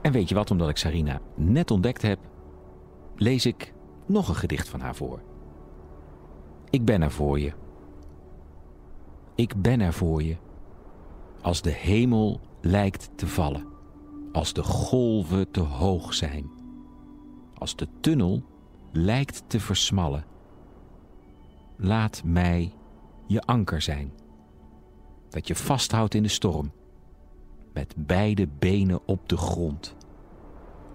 En 0.00 0.12
weet 0.12 0.28
je 0.28 0.34
wat, 0.34 0.50
omdat 0.50 0.68
ik 0.68 0.76
Sarina 0.76 1.20
net 1.34 1.70
ontdekt 1.70 2.02
heb, 2.02 2.18
lees 3.16 3.46
ik 3.46 3.72
nog 4.06 4.28
een 4.28 4.34
gedicht 4.34 4.68
van 4.68 4.80
haar 4.80 4.94
voor. 4.94 5.20
Ik 6.70 6.84
ben 6.84 7.02
er 7.02 7.10
voor 7.10 7.40
je. 7.40 7.52
Ik 9.34 9.62
ben 9.62 9.80
er 9.80 9.92
voor 9.92 10.22
je. 10.22 10.36
Als 11.42 11.62
de 11.62 11.70
hemel 11.70 12.40
lijkt 12.60 13.10
te 13.14 13.26
vallen. 13.26 13.66
Als 14.32 14.52
de 14.52 14.62
golven 14.62 15.50
te 15.50 15.60
hoog 15.60 16.14
zijn. 16.14 16.50
Als 17.54 17.76
de 17.76 17.88
tunnel 18.00 18.42
lijkt 18.92 19.42
te 19.46 19.60
versmallen. 19.60 20.24
Laat 21.76 22.22
mij 22.24 22.72
je 23.26 23.40
anker 23.40 23.82
zijn. 23.82 24.12
Dat 25.28 25.46
je 25.46 25.54
vasthoudt 25.54 26.14
in 26.14 26.22
de 26.22 26.28
storm. 26.28 26.72
Met 27.72 27.94
beide 27.96 28.48
benen 28.58 29.00
op 29.06 29.28
de 29.28 29.36
grond. 29.36 29.96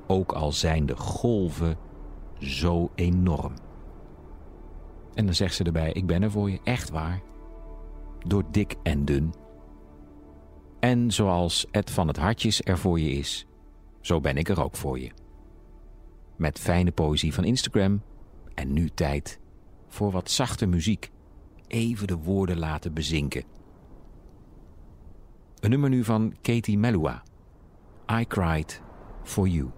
Ook 0.08 0.32
al 0.32 0.52
zijn 0.52 0.86
de 0.86 0.95
golven 0.95 1.78
zo 2.39 2.91
enorm. 2.95 3.54
En 5.13 5.26
dan 5.26 5.36
zegt 5.36 5.56
ze 5.56 5.63
erbij: 5.63 5.91
Ik 5.91 6.06
ben 6.06 6.23
er 6.23 6.32
voor 6.32 6.50
je, 6.50 6.60
echt 6.63 6.89
waar. 6.89 7.21
Door 8.27 8.43
dik 8.51 8.75
en 8.83 9.05
dun. 9.05 9.33
En 10.79 11.11
zoals 11.11 11.65
Ed 11.71 11.91
van 11.91 12.07
het 12.07 12.17
Hartjes 12.17 12.61
er 12.63 12.77
voor 12.77 12.99
je 12.99 13.09
is, 13.09 13.45
zo 14.01 14.21
ben 14.21 14.37
ik 14.37 14.49
er 14.49 14.63
ook 14.63 14.75
voor 14.75 14.99
je. 14.99 15.11
Met 16.35 16.59
fijne 16.59 16.91
poëzie 16.91 17.33
van 17.33 17.43
Instagram 17.43 18.01
en 18.53 18.73
nu 18.73 18.89
tijd 18.89 19.39
voor 19.87 20.11
wat 20.11 20.31
zachte 20.31 20.65
muziek. 20.65 21.11
Even 21.67 22.07
de 22.07 22.17
woorden 22.17 22.57
laten 22.57 22.93
bezinken. 22.93 23.43
Een 25.59 25.69
nummer 25.69 25.89
nu 25.89 26.03
van 26.03 26.33
Katie 26.41 26.77
Melua. 26.77 27.23
I 28.11 28.25
Cried 28.27 28.81
For 29.23 29.47
You. 29.47 29.71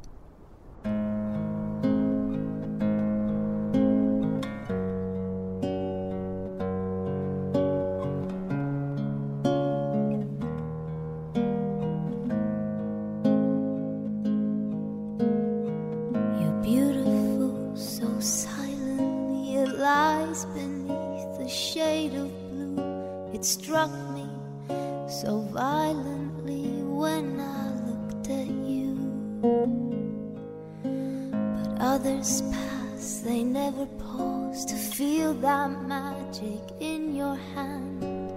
That 35.60 35.82
magic 35.88 36.62
in 36.80 37.14
your 37.14 37.36
hand. 37.54 38.32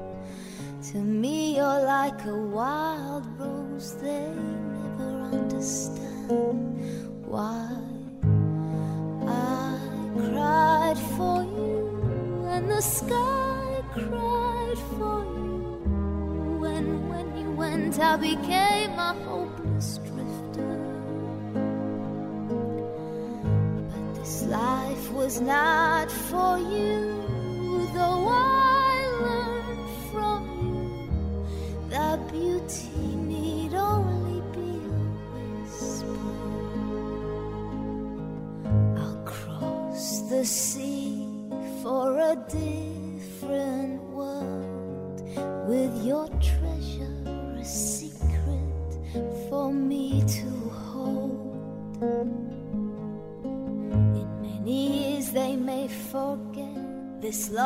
To 0.91 0.99
me, 0.99 1.57
you're 1.57 1.83
like 1.85 2.25
a 2.25 2.35
wild 2.35 2.92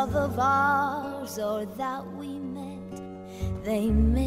love 0.06 0.32
of 0.32 0.38
ours 0.38 1.38
or 1.38 1.66
that 1.76 2.06
we 2.16 2.38
met. 2.38 3.64
They 3.64 3.90
may 3.90 4.25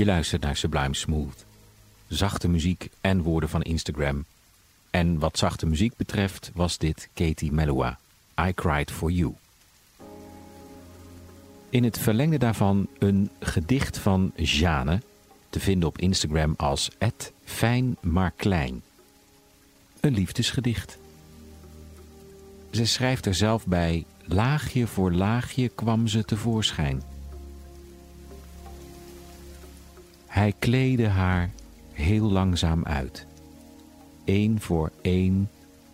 Je 0.00 0.06
luistert 0.06 0.42
naar 0.42 0.56
Sublime 0.56 0.94
Smooth. 0.94 1.44
Zachte 2.08 2.48
muziek 2.48 2.88
en 3.00 3.22
woorden 3.22 3.48
van 3.48 3.62
Instagram. 3.62 4.24
En 4.90 5.18
wat 5.18 5.38
zachte 5.38 5.66
muziek 5.66 5.96
betreft 5.96 6.50
was 6.54 6.78
dit 6.78 7.08
Katie 7.14 7.52
Melua. 7.52 7.98
I 8.40 8.52
Cried 8.54 8.90
For 8.90 9.10
You. 9.10 9.34
In 11.70 11.84
het 11.84 11.98
verlengde 11.98 12.38
daarvan 12.38 12.88
een 12.98 13.30
gedicht 13.40 13.98
van 13.98 14.32
Jane, 14.36 15.02
te 15.50 15.60
vinden 15.60 15.88
op 15.88 15.98
Instagram 15.98 16.54
als 16.56 16.90
fijn 17.44 17.96
maar 18.00 18.32
klein. 18.36 18.82
Een 20.00 20.14
liefdesgedicht. 20.14 20.98
Ze 22.70 22.84
schrijft 22.84 23.26
er 23.26 23.34
zelf 23.34 23.66
bij, 23.66 24.04
laagje 24.24 24.86
voor 24.86 25.12
laagje 25.12 25.68
kwam 25.68 26.06
ze 26.06 26.24
tevoorschijn. 26.24 27.02
Hij 30.30 30.54
kleedde 30.58 31.08
haar 31.08 31.50
heel 31.92 32.30
langzaam 32.30 32.84
uit. 32.84 33.26
Eén 34.24 34.60
voor 34.60 34.90
één 35.02 35.50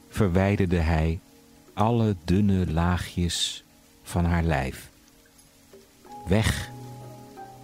verwijderde 0.09 0.79
hij 0.79 1.20
alle 1.75 2.16
dunne 2.25 2.72
laagjes 2.72 3.64
van 4.03 4.25
haar 4.25 4.42
lijf. 4.42 4.90
Weg 6.29 6.70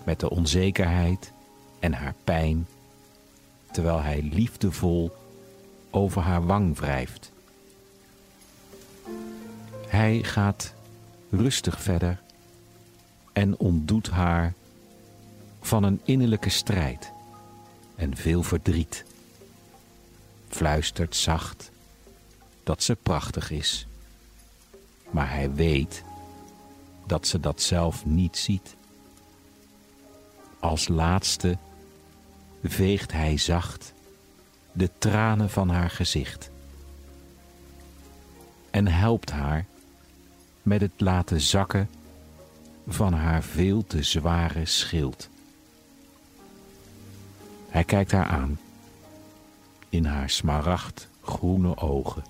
met 0.05 0.21
de 0.21 0.31
onzekerheid 0.31 1.33
en 1.79 1.93
haar 1.93 2.15
pijn, 2.25 2.67
terwijl 3.73 4.01
hij 4.03 4.23
liefdevol 4.33 5.17
over 5.91 6.23
haar 6.23 6.47
wang 6.47 6.79
wrijft. 6.79 7.33
Hij 9.87 10.23
gaat 10.23 10.75
rustig 11.31 11.81
verder 11.81 12.21
en 13.33 13.59
ontdoet 13.59 14.11
haar 14.11 14.53
van 15.63 15.83
een 15.83 16.01
innerlijke 16.05 16.51
strijd 16.51 17.13
en 17.95 18.17
veel 18.17 18.43
verdriet. 18.43 19.05
Fluistert 20.49 21.17
zacht 21.17 21.71
dat 22.63 22.83
ze 22.83 22.97
prachtig 22.97 23.51
is, 23.51 23.87
maar 25.11 25.31
hij 25.31 25.53
weet 25.53 26.03
dat 27.07 27.27
ze 27.27 27.41
dat 27.41 27.61
zelf 27.61 28.05
niet 28.05 28.37
ziet. 28.37 28.77
Als 30.61 30.89
laatste 30.89 31.59
veegt 32.63 33.13
hij 33.13 33.37
zacht 33.37 33.93
de 34.73 34.91
tranen 34.99 35.51
van 35.51 35.69
haar 35.69 35.91
gezicht 35.91 36.51
en 38.71 38.87
helpt 38.89 39.31
haar 39.31 39.67
met 40.63 40.81
het 40.81 40.93
laten 40.97 41.41
zakken 41.41 41.89
van 42.87 43.13
haar 43.13 43.43
veel 43.43 43.87
te 43.87 44.03
zware 44.03 44.67
schild. 44.67 45.31
Hij 47.73 47.85
kijkt 47.85 48.13
haar 48.13 48.27
aan 48.27 48.59
in 49.89 50.05
haar 50.05 50.31
smaragdgroene 50.31 51.77
ogen. 51.77 52.25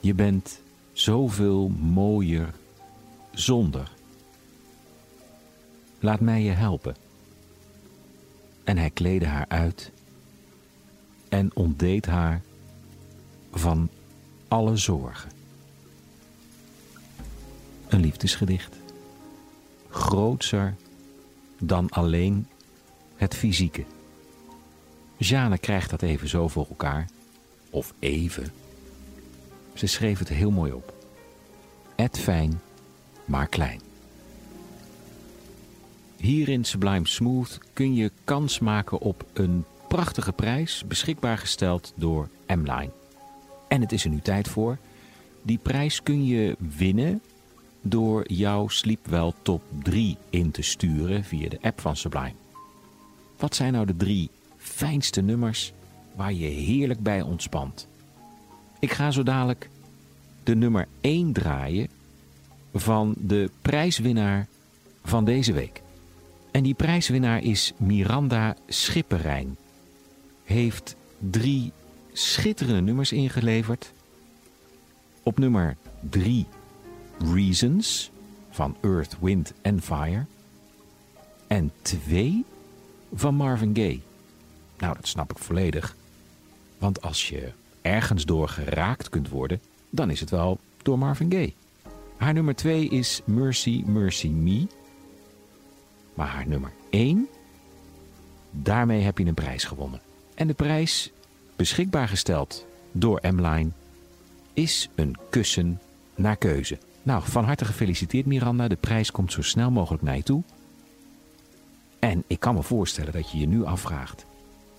Je 0.00 0.14
bent 0.14 0.60
zoveel 0.92 1.68
mooier 1.68 2.54
zonder. 3.32 3.90
Laat 5.98 6.20
mij 6.20 6.42
je 6.42 6.50
helpen. 6.50 6.96
En 8.64 8.78
hij 8.78 8.90
kleedde 8.90 9.26
haar 9.26 9.46
uit 9.48 9.90
en 11.28 11.50
ontdeed 11.54 12.06
haar 12.06 12.42
van 13.52 13.88
alle 14.48 14.76
zorgen. 14.76 15.30
Een 17.88 18.00
liefdesgedicht. 18.00 18.76
Grootser 19.88 20.74
dan 21.66 21.90
alleen 21.90 22.46
het 23.16 23.34
fysieke. 23.34 23.84
Jeanne 25.16 25.58
krijgt 25.58 25.90
dat 25.90 26.02
even 26.02 26.28
zo 26.28 26.48
voor 26.48 26.66
elkaar. 26.68 27.08
Of 27.70 27.94
even. 27.98 28.52
Ze 29.74 29.86
schreef 29.86 30.18
het 30.18 30.28
heel 30.28 30.50
mooi 30.50 30.72
op. 30.72 30.94
Et 31.96 32.18
fijn, 32.18 32.60
maar 33.24 33.46
klein. 33.46 33.80
Hier 36.16 36.48
in 36.48 36.64
Sublime 36.64 37.08
Smooth 37.08 37.58
kun 37.72 37.94
je 37.94 38.10
kans 38.24 38.58
maken 38.58 38.98
op 39.00 39.24
een 39.32 39.64
prachtige 39.88 40.32
prijs, 40.32 40.84
beschikbaar 40.86 41.38
gesteld 41.38 41.92
door 41.94 42.28
M-Line. 42.46 42.90
En 43.68 43.80
het 43.80 43.92
is 43.92 44.04
er 44.04 44.10
nu 44.10 44.20
tijd 44.20 44.48
voor. 44.48 44.78
Die 45.42 45.58
prijs 45.58 46.02
kun 46.02 46.26
je 46.26 46.56
winnen 46.58 47.22
door 47.86 48.32
jouw 48.32 48.68
Sleepwell 48.68 49.32
Top 49.42 49.62
3 49.82 50.16
in 50.30 50.50
te 50.50 50.62
sturen 50.62 51.24
via 51.24 51.48
de 51.48 51.58
app 51.60 51.80
van 51.80 51.96
Sublime. 51.96 52.34
Wat 53.36 53.54
zijn 53.54 53.72
nou 53.72 53.86
de 53.86 53.96
drie 53.96 54.30
fijnste 54.56 55.20
nummers 55.20 55.72
waar 56.14 56.32
je 56.32 56.46
heerlijk 56.46 57.00
bij 57.02 57.22
ontspant? 57.22 57.88
Ik 58.78 58.92
ga 58.92 59.10
zo 59.10 59.22
dadelijk 59.22 59.68
de 60.42 60.54
nummer 60.54 60.88
1 61.00 61.32
draaien 61.32 61.88
van 62.74 63.14
de 63.18 63.50
prijswinnaar 63.62 64.46
van 65.04 65.24
deze 65.24 65.52
week. 65.52 65.82
En 66.50 66.62
die 66.62 66.74
prijswinnaar 66.74 67.42
is 67.42 67.72
Miranda 67.76 68.56
Schipperijn. 68.68 69.56
Heeft 70.44 70.96
drie 71.18 71.72
schitterende 72.12 72.80
nummers 72.80 73.12
ingeleverd. 73.12 73.92
Op 75.22 75.38
nummer 75.38 75.76
3 76.10 76.46
Reasons 77.18 78.10
van 78.50 78.76
Earth, 78.80 79.16
Wind 79.20 79.52
and 79.62 79.84
Fire. 79.84 80.24
En 81.46 81.72
2 81.82 82.44
van 83.14 83.34
Marvin 83.34 83.74
Gaye. 83.74 84.00
Nou, 84.78 84.94
dat 84.94 85.08
snap 85.08 85.30
ik 85.30 85.38
volledig. 85.38 85.96
Want 86.78 87.02
als 87.02 87.28
je 87.28 87.52
ergens 87.82 88.24
door 88.24 88.48
geraakt 88.48 89.08
kunt 89.08 89.28
worden, 89.28 89.60
dan 89.90 90.10
is 90.10 90.20
het 90.20 90.30
wel 90.30 90.58
door 90.82 90.98
Marvin 90.98 91.32
Gaye. 91.32 91.52
Haar 92.16 92.32
nummer 92.32 92.54
2 92.54 92.88
is 92.88 93.20
Mercy, 93.24 93.82
Mercy 93.86 94.28
Me. 94.28 94.66
Maar 96.14 96.28
haar 96.28 96.46
nummer 96.46 96.72
1, 96.90 97.28
daarmee 98.50 99.02
heb 99.02 99.18
je 99.18 99.24
een 99.24 99.34
prijs 99.34 99.64
gewonnen. 99.64 100.00
En 100.34 100.46
de 100.46 100.54
prijs, 100.54 101.12
beschikbaar 101.56 102.08
gesteld 102.08 102.66
door 102.92 103.20
M-Line, 103.22 103.70
is 104.52 104.88
een 104.94 105.16
kussen 105.30 105.80
naar 106.14 106.36
keuze. 106.36 106.78
Nou, 107.04 107.22
van 107.24 107.44
harte 107.44 107.64
gefeliciteerd 107.64 108.26
Miranda. 108.26 108.68
De 108.68 108.76
prijs 108.76 109.10
komt 109.10 109.32
zo 109.32 109.42
snel 109.42 109.70
mogelijk 109.70 110.02
naar 110.02 110.16
je 110.16 110.22
toe. 110.22 110.42
En 111.98 112.24
ik 112.26 112.40
kan 112.40 112.54
me 112.54 112.62
voorstellen 112.62 113.12
dat 113.12 113.30
je 113.30 113.38
je 113.38 113.46
nu 113.46 113.64
afvraagt: 113.64 114.24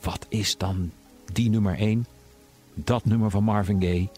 wat 0.01 0.25
is 0.29 0.57
dan 0.57 0.91
die 1.33 1.49
nummer 1.49 1.77
1? 1.77 2.05
Dat 2.73 3.05
nummer 3.05 3.29
van 3.29 3.43
Marvin 3.43 3.81
Gaye. 3.81 4.09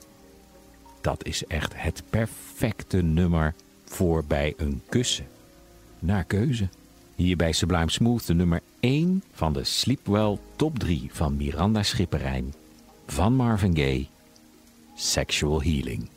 Dat 1.01 1.25
is 1.25 1.45
echt 1.45 1.73
het 1.75 2.03
perfecte 2.09 3.01
nummer 3.01 3.53
voor 3.85 4.23
bij 4.27 4.53
een 4.57 4.81
kussen. 4.89 5.27
Naar 5.99 6.23
keuze. 6.23 6.69
Hier 7.15 7.35
bij 7.37 7.51
Sublime 7.51 7.91
Smooth 7.91 8.27
de 8.27 8.33
nummer 8.33 8.61
1 8.79 9.23
van 9.31 9.53
de 9.53 9.63
Sleepwell 9.63 10.37
Top 10.55 10.79
3 10.79 11.09
van 11.11 11.35
Miranda 11.35 11.83
Schipperijn. 11.83 12.53
Van 13.05 13.33
Marvin 13.33 13.75
Gaye. 13.75 14.07
Sexual 14.95 15.61
Healing. 15.61 16.09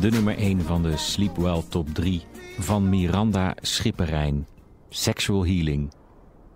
De 0.00 0.10
nummer 0.10 0.36
1 0.36 0.60
van 0.60 0.82
de 0.82 0.96
Sleepwell 0.96 1.62
Top 1.68 1.94
3 1.94 2.22
van 2.58 2.88
Miranda 2.88 3.54
Schipperijn. 3.60 4.46
Sexual 4.88 5.46
Healing 5.46 5.92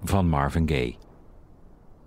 van 0.05 0.29
Marvin 0.29 0.69
Gaye. 0.69 0.95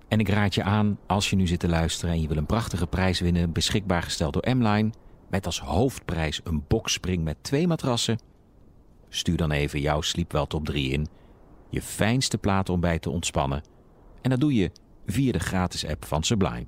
En 0.08 0.20
ik 0.20 0.30
raad 0.30 0.56
je 0.56 0.64
aan, 0.64 1.00
als 1.08 1.30
je 1.30 1.36
nu 1.36 1.48
zit 1.48 1.60
te 1.60 1.70
luisteren 1.70 2.14
en 2.14 2.22
je 2.22 2.28
wil 2.28 2.38
een 2.38 2.46
prachtige 2.46 2.88
prijs 2.88 3.20
winnen, 3.20 3.52
beschikbaar 3.52 4.04
gesteld 4.04 4.34
door 4.34 4.56
M-Line, 4.56 4.90
met 5.30 5.46
als 5.46 5.60
hoofdprijs 5.60 6.42
een 6.44 6.64
boxspring 6.68 7.24
met 7.24 7.38
twee 7.42 7.68
matrassen, 7.68 8.20
stuur 9.10 9.38
dan 9.38 9.52
even 9.52 9.80
jouw 9.80 10.02
Sleepwell 10.02 10.46
Top 10.46 10.66
3 10.66 10.92
in, 10.92 11.08
je 11.70 11.82
fijnste 11.82 12.38
plaat 12.38 12.70
om 12.70 12.80
bij 12.80 13.00
te 13.00 13.10
ontspannen. 13.10 13.64
En 14.22 14.30
dat 14.30 14.40
doe 14.40 14.54
je 14.54 14.72
via 15.06 15.32
de 15.32 15.40
gratis 15.40 15.88
app 15.88 16.06
van 16.06 16.24
Sublime. 16.24 16.68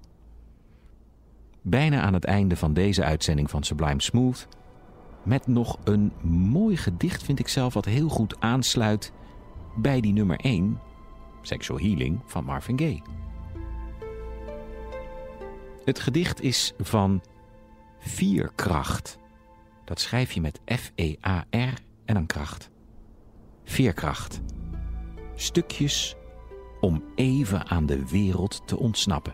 Bijna 1.62 2.02
aan 2.02 2.14
het 2.14 2.26
einde 2.26 2.56
van 2.56 2.74
deze 2.74 3.04
uitzending 3.04 3.50
van 3.50 3.64
Sublime 3.64 4.02
Smooth 4.02 4.48
met 5.24 5.48
nog 5.48 5.78
een 5.84 6.12
mooi 6.32 6.78
gedicht, 6.78 7.24
vind 7.24 7.40
ik 7.40 7.48
zelf, 7.48 7.74
wat 7.74 7.86
heel 7.86 8.10
goed 8.10 8.40
aansluit 8.40 9.12
bij 9.76 10.02
die 10.02 10.14
nummer 10.14 10.40
1, 10.40 10.80
Sexual 11.42 11.80
Healing 11.80 12.20
van 12.26 12.44
Marvin 12.44 12.80
Gaye. 12.80 13.02
Het 15.84 16.00
gedicht 16.00 16.42
is 16.42 16.74
van 16.78 17.22
Vierkracht. 18.00 19.18
Dat 19.86 20.00
schrijf 20.00 20.32
je 20.32 20.42
met 20.42 20.60
F-E-A-R 20.66 21.74
en 22.06 22.14
dan 22.14 22.26
kracht. 22.26 22.70
Veerkracht. 23.64 24.42
Stukjes 25.36 26.16
om 26.80 27.04
even 27.16 27.68
aan 27.68 27.86
de 27.86 28.10
wereld 28.10 28.62
te 28.68 28.78
ontsnappen. 28.78 29.34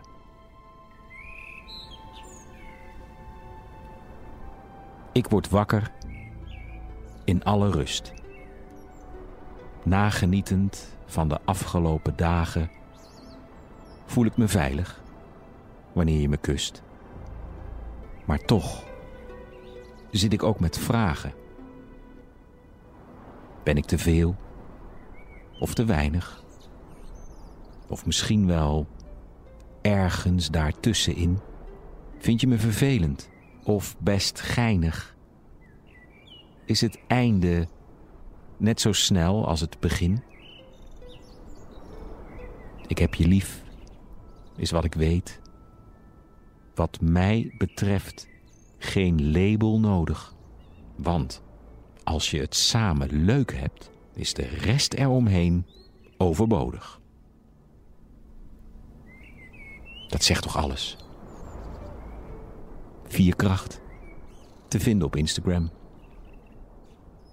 Ik 5.16 5.28
word 5.28 5.48
wakker 5.48 5.90
in 7.24 7.44
alle 7.44 7.70
rust. 7.70 8.12
Nagenietend 9.84 10.96
van 11.06 11.28
de 11.28 11.38
afgelopen 11.44 12.16
dagen 12.16 12.70
voel 14.06 14.24
ik 14.24 14.36
me 14.36 14.48
veilig 14.48 15.02
wanneer 15.92 16.20
je 16.20 16.28
me 16.28 16.36
kust. 16.36 16.82
Maar 18.24 18.38
toch 18.38 18.84
zit 20.10 20.32
ik 20.32 20.42
ook 20.42 20.60
met 20.60 20.78
vragen. 20.78 21.32
Ben 23.62 23.76
ik 23.76 23.84
te 23.84 23.98
veel 23.98 24.36
of 25.60 25.74
te 25.74 25.84
weinig? 25.84 26.44
Of 27.86 28.06
misschien 28.06 28.46
wel 28.46 28.86
ergens 29.82 30.50
daartussenin? 30.50 31.38
Vind 32.18 32.40
je 32.40 32.46
me 32.46 32.58
vervelend 32.58 33.34
of 33.66 33.96
best 33.98 34.40
geinig? 34.40 35.16
Is 36.64 36.80
het 36.80 36.98
einde 37.06 37.68
net 38.56 38.80
zo 38.80 38.92
snel 38.92 39.46
als 39.46 39.60
het 39.60 39.80
begin? 39.80 40.22
Ik 42.86 42.98
heb 42.98 43.14
je 43.14 43.26
lief, 43.26 43.62
is 44.56 44.70
wat 44.70 44.84
ik 44.84 44.94
weet. 44.94 45.40
Wat 46.74 47.00
mij 47.00 47.54
betreft 47.58 48.28
geen 48.78 49.30
label 49.30 49.80
nodig. 49.80 50.34
Want 50.96 51.42
als 52.04 52.30
je 52.30 52.40
het 52.40 52.54
samen 52.54 53.24
leuk 53.24 53.54
hebt, 53.54 53.90
is 54.14 54.34
de 54.34 54.46
rest 54.46 54.92
eromheen 54.92 55.66
overbodig. 56.16 57.00
Dat 60.08 60.24
zegt 60.24 60.42
toch 60.42 60.56
alles? 60.56 60.96
Vierkracht. 63.08 63.80
Te 64.68 64.80
vinden 64.80 65.06
op 65.06 65.16
Instagram. 65.16 65.70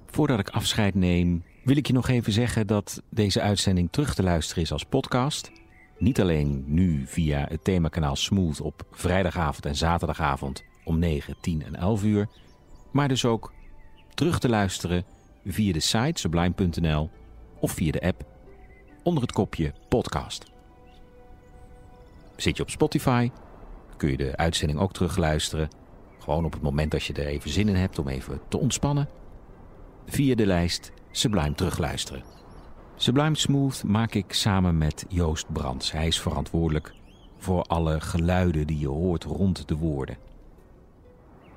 Voordat 0.05 0.39
ik 0.39 0.49
afscheid 0.49 0.95
neem, 0.95 1.43
wil 1.63 1.77
ik 1.77 1.87
je 1.87 1.93
nog 1.93 2.07
even 2.07 2.33
zeggen 2.33 2.67
dat 2.67 3.01
deze 3.09 3.41
uitzending 3.41 3.91
terug 3.91 4.15
te 4.15 4.23
luisteren 4.23 4.63
is 4.63 4.71
als 4.71 4.83
podcast. 4.83 5.51
Niet 5.97 6.21
alleen 6.21 6.63
nu 6.67 7.07
via 7.07 7.45
het 7.49 7.63
themakanaal 7.63 8.15
Smooth 8.15 8.61
op 8.61 8.85
vrijdagavond 8.91 9.65
en 9.65 9.75
zaterdagavond 9.75 10.63
om 10.83 10.99
9, 10.99 11.35
10 11.41 11.63
en 11.63 11.75
11 11.75 12.03
uur. 12.03 12.27
Maar 12.91 13.07
dus 13.07 13.25
ook 13.25 13.53
terug 14.13 14.39
te 14.39 14.49
luisteren 14.49 15.03
via 15.45 15.73
de 15.73 15.79
site 15.79 16.19
sublime.nl 16.19 17.09
of 17.59 17.71
via 17.71 17.91
de 17.91 18.01
app 18.01 18.25
onder 19.03 19.23
het 19.23 19.31
kopje 19.31 19.73
podcast. 19.89 20.45
Zit 22.35 22.57
je 22.57 22.63
op 22.63 22.69
Spotify, 22.69 23.29
kun 24.03 24.11
je 24.11 24.17
de 24.17 24.37
uitzending 24.37 24.79
ook 24.79 24.93
terugluisteren. 24.93 25.69
Gewoon 26.19 26.45
op 26.45 26.53
het 26.53 26.61
moment 26.61 26.91
dat 26.91 27.03
je 27.03 27.13
er 27.13 27.25
even 27.25 27.49
zin 27.49 27.67
in 27.67 27.75
hebt 27.75 27.99
om 27.99 28.07
even 28.07 28.39
te 28.47 28.57
ontspannen. 28.57 29.09
Via 30.05 30.35
de 30.35 30.45
lijst 30.45 30.91
Sublime 31.11 31.53
terugluisteren. 31.53 32.23
Sublime 32.95 33.35
Smooth 33.35 33.83
maak 33.83 34.13
ik 34.13 34.33
samen 34.33 34.77
met 34.77 35.05
Joost 35.09 35.53
Brands. 35.53 35.91
Hij 35.91 36.07
is 36.07 36.21
verantwoordelijk 36.21 36.93
voor 37.37 37.61
alle 37.61 38.01
geluiden 38.01 38.67
die 38.67 38.79
je 38.79 38.87
hoort 38.87 39.23
rond 39.23 39.67
de 39.67 39.75
woorden. 39.75 40.17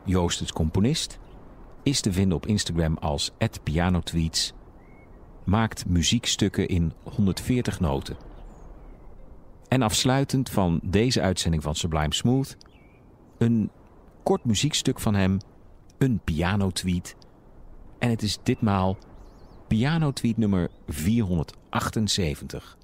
Joost 0.04 0.40
is 0.40 0.52
componist, 0.52 1.18
is 1.82 2.00
te 2.00 2.12
vinden 2.12 2.36
op 2.36 2.46
Instagram 2.46 2.96
als 2.96 3.30
@pianotweets, 3.62 4.52
maakt 5.44 5.88
muziekstukken 5.88 6.68
in 6.68 6.92
140 7.02 7.80
noten. 7.80 8.16
En 9.68 9.82
afsluitend 9.82 10.50
van 10.50 10.80
deze 10.82 11.20
uitzending 11.20 11.62
van 11.62 11.74
Sublime 11.74 12.14
Smooth, 12.14 12.56
een 13.38 13.70
kort 14.22 14.44
muziekstuk 14.44 15.00
van 15.00 15.14
hem, 15.14 15.38
een 15.98 16.20
pianotweet. 16.24 17.16
En 17.98 18.10
het 18.10 18.22
is 18.22 18.38
ditmaal 18.42 18.96
pianotweet 19.68 20.36
nummer 20.36 20.70
478. 20.86 22.76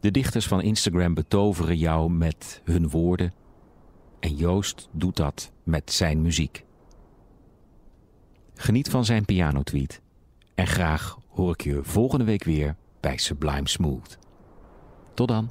De 0.00 0.10
dichters 0.10 0.46
van 0.48 0.62
Instagram 0.62 1.14
betoveren 1.14 1.76
jou 1.76 2.10
met 2.10 2.60
hun 2.64 2.88
woorden. 2.88 3.34
En 4.20 4.34
Joost 4.34 4.88
doet 4.92 5.16
dat 5.16 5.52
met 5.62 5.92
zijn 5.92 6.22
muziek. 6.22 6.64
Geniet 8.54 8.90
van 8.90 9.04
zijn 9.04 9.24
pianotweet. 9.24 10.00
En 10.54 10.66
graag 10.66 11.18
hoor 11.28 11.52
ik 11.52 11.60
je 11.60 11.80
volgende 11.82 12.24
week 12.24 12.44
weer 12.44 12.76
bij 13.00 13.16
Sublime 13.16 13.68
Smooth. 13.68 14.18
Tot 15.14 15.28
dan. 15.28 15.50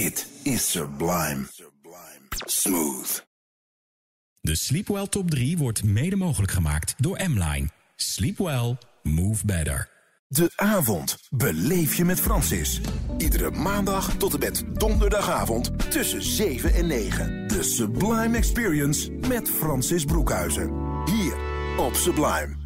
Dit 0.00 0.26
is 0.42 0.70
Sublime. 0.70 1.46
Smooth. 2.46 3.26
De 4.40 4.56
Sleepwell 4.56 5.06
Top 5.06 5.30
3 5.30 5.58
wordt 5.58 5.84
mede 5.84 6.16
mogelijk 6.16 6.52
gemaakt 6.52 6.94
door 6.96 7.20
M-Line. 7.28 7.68
Sleep 7.96 8.38
well, 8.38 8.76
move 9.02 9.46
better. 9.46 9.88
De 10.28 10.52
avond 10.56 11.18
beleef 11.30 11.94
je 11.94 12.04
met 12.04 12.20
Francis. 12.20 12.80
Iedere 13.18 13.50
maandag 13.50 14.16
tot 14.16 14.32
en 14.32 14.38
met 14.38 14.64
donderdagavond 14.72 15.90
tussen 15.90 16.22
7 16.22 16.74
en 16.74 16.86
9. 16.86 17.48
De 17.48 17.62
Sublime 17.62 18.36
Experience 18.36 19.10
met 19.10 19.50
Francis 19.50 20.04
Broekhuizen. 20.04 20.70
Hier 21.04 21.34
op 21.76 21.94
Sublime. 21.94 22.59